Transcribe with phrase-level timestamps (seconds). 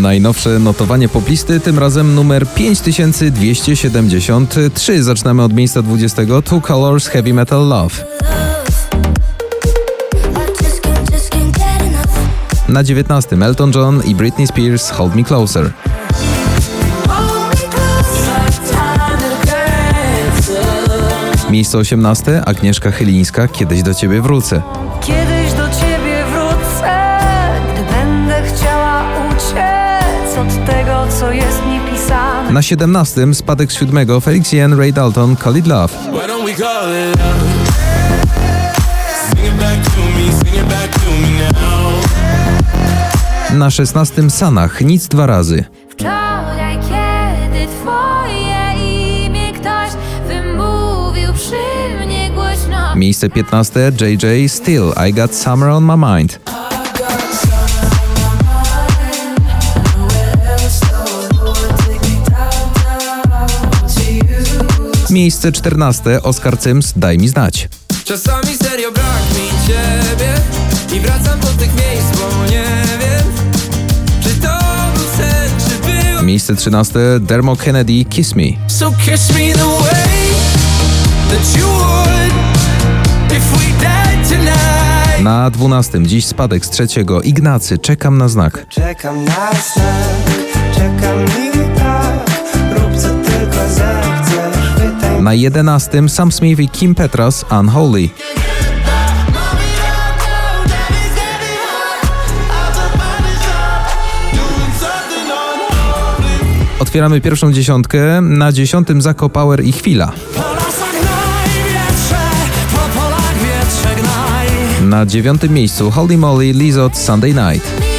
[0.00, 5.02] Najnowsze notowanie poplisty, tym razem numer 5273.
[5.02, 6.22] Zaczynamy od miejsca 20.
[6.44, 7.94] Two Colors Heavy Metal Love.
[12.68, 13.36] Na 19.
[13.36, 15.72] Elton John i Britney Spears Hold Me Closer.
[21.50, 22.44] Miejsce 18.
[22.44, 24.62] Agnieszka Chylińska Kiedyś do ciebie wrócę.
[25.00, 25.31] Kiedyś
[31.22, 32.52] co jest mi pisane.
[32.52, 33.34] Na 17.
[33.34, 34.20] Spadek z 7.
[34.20, 35.94] Felix Jen Ray Dalton Call It Love.
[43.52, 44.30] Na 16.
[44.30, 45.64] Sanach Nic dwa razy.
[45.88, 48.74] Wczoraj, kiedy twoje
[49.26, 49.90] imię ktoś
[50.28, 53.92] wymówił przy mnie głośno Miejsce 15.
[54.00, 56.61] JJ Still I Got Summer on My Mind.
[65.12, 66.22] Miejsce 14.
[66.22, 67.68] Oscar Sims Daj mi znać.
[68.04, 70.34] Czasami serio brak mi ciebie
[70.96, 72.64] I wracam do tych miejsc, bo nie
[73.00, 73.32] wiem
[74.22, 74.58] Czy to
[74.94, 76.98] był sen, czy było Miejsce 13.
[77.20, 78.42] Dermo Kennedy Kiss Me.
[78.68, 80.28] So kiss me the way
[81.30, 82.32] that you would
[83.32, 86.02] If we died tonight Na 12.
[86.02, 88.66] Dziś spadek z trzeciego Ignacy Czekam na znak.
[88.68, 91.71] Czekam na znak, czekam i
[95.32, 96.08] Na 11.
[96.08, 98.08] Sam Smith i Kim Petras Unholy.
[106.78, 108.20] Otwieramy pierwszą dziesiątkę.
[108.20, 110.12] Na dziesiątym Zako Power i Chwila.
[114.82, 117.91] Na dziewiątym miejscu Holy Moly Lizot Sunday Night.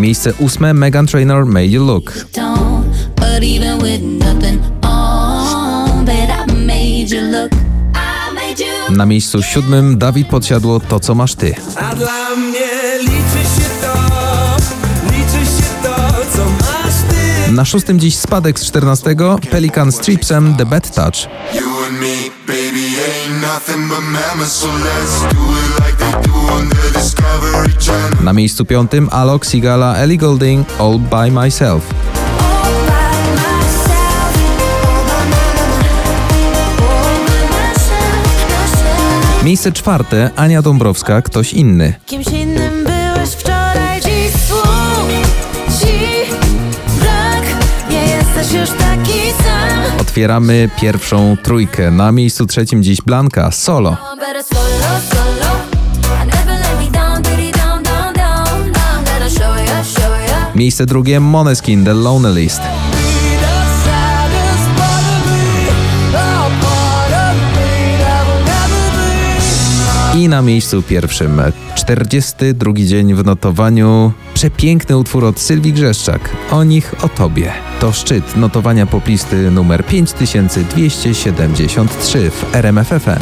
[0.00, 2.26] Miejsce ósme Megan Trainor Made You Look.
[8.90, 11.54] Na miejscu siódmym Dawid Podsiadło To co masz ty.
[11.76, 12.68] A dla mnie
[13.00, 13.94] liczy się to
[15.06, 15.96] Liczy się to,
[16.36, 21.30] co masz ty Na szóstym dziś spadek z czternastego Pelikan z Tripsem The Bad Touch.
[21.54, 25.69] You and me, baby, ain't nothing but mammals, so let's do it
[28.24, 31.94] Na miejscu piątym Alok Sigala Ellie Goulding All By Myself.
[39.44, 41.94] Miejsce czwarte Ania Dąbrowska Ktoś inny.
[42.06, 45.08] Kimś innym byłeś wczoraj, dziś słów
[45.80, 45.94] ci
[47.00, 47.42] brak.
[47.90, 50.00] Nie jesteś już taki sam.
[50.00, 51.90] Otwieramy pierwszą trójkę.
[51.90, 53.96] Na miejscu trzecim dziś Blanka Solo.
[54.00, 55.39] Solo, solo
[60.60, 62.60] Miejsce drugie Moneskin The Lonely List.
[70.16, 71.42] I na miejscu pierwszym
[71.74, 76.36] 42 dzień w notowaniu przepiękny utwór od Sylwii Grzeszczak.
[76.50, 77.52] O nich, o tobie.
[77.80, 83.20] To szczyt notowania poplisty numer 5273 w RMFFM.